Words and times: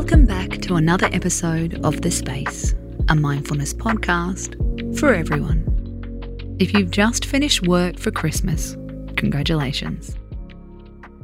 Welcome 0.00 0.24
back 0.24 0.62
to 0.62 0.76
another 0.76 1.10
episode 1.12 1.84
of 1.84 2.00
The 2.00 2.10
Space, 2.10 2.74
a 3.10 3.14
mindfulness 3.14 3.74
podcast 3.74 4.56
for 4.98 5.12
everyone. 5.12 6.56
If 6.58 6.72
you've 6.72 6.90
just 6.90 7.26
finished 7.26 7.66
work 7.66 7.98
for 7.98 8.10
Christmas, 8.10 8.78
congratulations. 9.18 10.16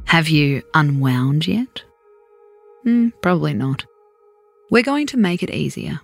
Have 0.05 0.29
you 0.29 0.61
unwound 0.75 1.47
yet? 1.47 1.83
Mm, 2.85 3.13
probably 3.19 3.55
not. 3.55 3.83
We're 4.69 4.83
going 4.83 5.07
to 5.07 5.17
make 5.17 5.41
it 5.41 5.49
easier 5.49 5.99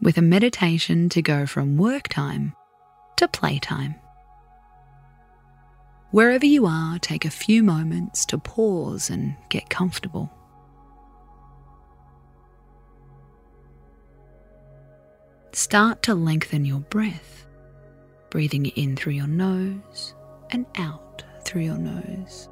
with 0.00 0.16
a 0.16 0.22
meditation 0.22 1.10
to 1.10 1.20
go 1.20 1.44
from 1.44 1.76
work 1.76 2.08
time 2.08 2.54
to 3.18 3.28
playtime. 3.28 3.94
Wherever 6.12 6.46
you 6.46 6.64
are, 6.64 6.98
take 6.98 7.26
a 7.26 7.30
few 7.30 7.62
moments 7.62 8.24
to 8.24 8.38
pause 8.38 9.10
and 9.10 9.36
get 9.50 9.68
comfortable. 9.68 10.32
Start 15.56 16.02
to 16.02 16.14
lengthen 16.14 16.66
your 16.66 16.80
breath, 16.80 17.46
breathing 18.28 18.66
in 18.66 18.94
through 18.94 19.14
your 19.14 19.26
nose 19.26 20.14
and 20.50 20.66
out 20.76 21.24
through 21.44 21.62
your 21.62 21.78
nose. 21.78 22.50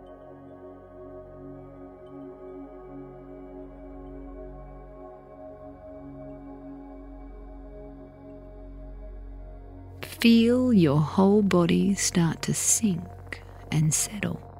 Feel 10.00 10.72
your 10.72 10.98
whole 10.98 11.42
body 11.42 11.94
start 11.94 12.40
to 12.40 12.54
sink 12.54 13.42
and 13.70 13.92
settle. 13.92 14.53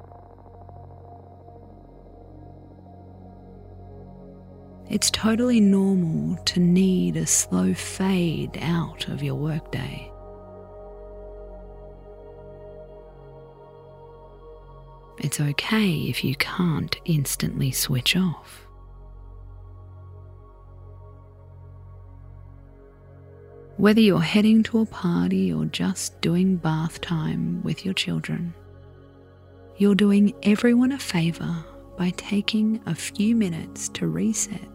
It's 4.90 5.10
totally 5.10 5.60
normal 5.60 6.36
to 6.44 6.60
need 6.60 7.16
a 7.16 7.26
slow 7.26 7.72
fade 7.72 8.58
out 8.60 9.08
of 9.08 9.22
your 9.22 9.34
workday. 9.34 10.10
It's 15.18 15.40
okay 15.40 16.02
if 16.02 16.22
you 16.22 16.36
can't 16.36 16.94
instantly 17.06 17.70
switch 17.70 18.14
off. 18.14 18.66
Whether 23.78 24.02
you're 24.02 24.20
heading 24.20 24.62
to 24.64 24.80
a 24.80 24.86
party 24.86 25.52
or 25.52 25.64
just 25.64 26.20
doing 26.20 26.56
bath 26.56 27.00
time 27.00 27.62
with 27.62 27.84
your 27.86 27.94
children, 27.94 28.54
you're 29.78 29.94
doing 29.94 30.34
everyone 30.42 30.92
a 30.92 30.98
favour 30.98 31.64
by 31.96 32.10
taking 32.10 32.80
a 32.86 32.94
few 32.94 33.34
minutes 33.34 33.88
to 33.90 34.08
reset 34.08 34.73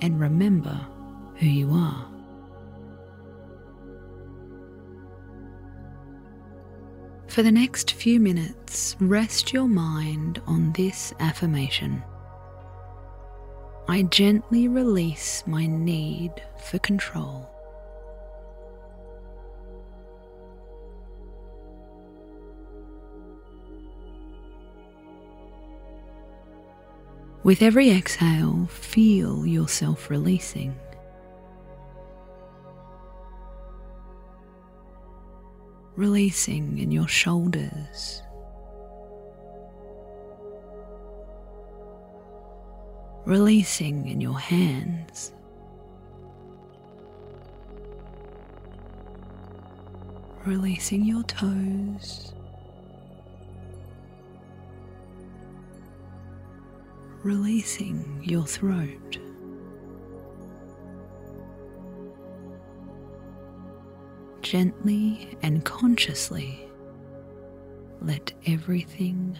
and 0.00 0.20
remember 0.20 0.78
who 1.36 1.46
you 1.46 1.70
are. 1.72 2.06
For 7.28 7.42
the 7.42 7.52
next 7.52 7.92
few 7.92 8.18
minutes, 8.18 8.96
rest 8.98 9.52
your 9.52 9.68
mind 9.68 10.40
on 10.46 10.72
this 10.72 11.12
affirmation. 11.20 12.02
I 13.86 14.02
gently 14.02 14.68
release 14.68 15.44
my 15.46 15.66
need 15.66 16.32
for 16.58 16.78
control. 16.78 17.48
With 27.44 27.62
every 27.62 27.90
exhale, 27.90 28.66
feel 28.66 29.46
yourself 29.46 30.10
releasing. 30.10 30.74
Releasing 35.94 36.78
in 36.78 36.90
your 36.90 37.08
shoulders. 37.08 38.22
Releasing 43.24 44.08
in 44.08 44.20
your 44.20 44.38
hands. 44.38 45.32
Releasing 50.44 51.04
your 51.04 51.22
toes. 51.24 52.32
Releasing 57.28 58.22
your 58.24 58.46
throat. 58.46 59.18
Gently 64.40 65.36
and 65.42 65.62
consciously 65.62 66.66
let 68.00 68.32
everything 68.46 69.36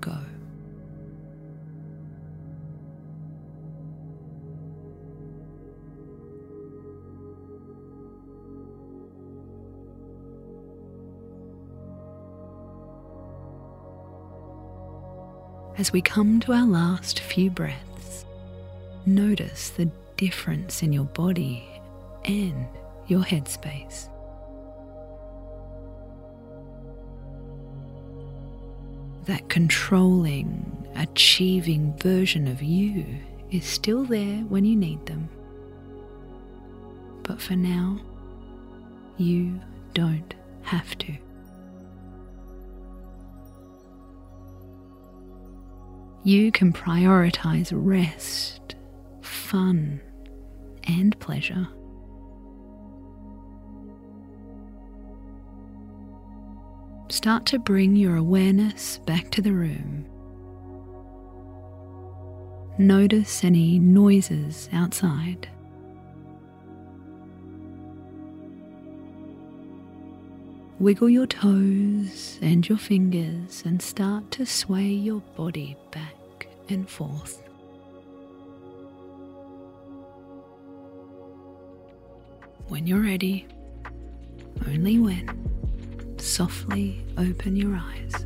go. 0.00 0.16
As 15.80 15.94
we 15.94 16.02
come 16.02 16.40
to 16.40 16.52
our 16.52 16.66
last 16.66 17.20
few 17.20 17.48
breaths, 17.48 18.26
notice 19.06 19.70
the 19.70 19.90
difference 20.18 20.82
in 20.82 20.92
your 20.92 21.06
body 21.06 21.66
and 22.26 22.66
your 23.06 23.22
headspace. 23.22 24.10
That 29.24 29.48
controlling, 29.48 30.86
achieving 30.96 31.96
version 31.96 32.46
of 32.46 32.62
you 32.62 33.06
is 33.50 33.64
still 33.64 34.04
there 34.04 34.40
when 34.50 34.66
you 34.66 34.76
need 34.76 35.06
them. 35.06 35.30
But 37.22 37.40
for 37.40 37.56
now, 37.56 37.98
you 39.16 39.58
don't 39.94 40.34
have 40.60 40.98
to. 40.98 41.16
You 46.22 46.52
can 46.52 46.72
prioritize 46.72 47.72
rest, 47.74 48.74
fun, 49.22 50.00
and 50.84 51.18
pleasure. 51.18 51.66
Start 57.08 57.44
to 57.46 57.58
bring 57.58 57.96
your 57.96 58.16
awareness 58.16 58.98
back 58.98 59.30
to 59.30 59.42
the 59.42 59.52
room. 59.52 60.06
Notice 62.78 63.44
any 63.44 63.78
noises 63.78 64.68
outside. 64.72 65.48
Wiggle 70.80 71.10
your 71.10 71.26
toes 71.26 72.38
and 72.40 72.66
your 72.66 72.78
fingers 72.78 73.62
and 73.66 73.82
start 73.82 74.30
to 74.30 74.46
sway 74.46 74.86
your 74.86 75.20
body 75.36 75.76
back 75.90 76.46
and 76.70 76.88
forth. 76.88 77.42
When 82.68 82.86
you're 82.86 83.02
ready, 83.02 83.46
only 84.66 84.98
when, 84.98 86.16
softly 86.16 87.04
open 87.18 87.56
your 87.56 87.76
eyes. 87.76 88.24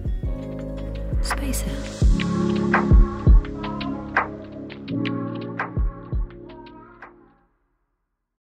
Space 1.22 1.64
out. 1.64 3.03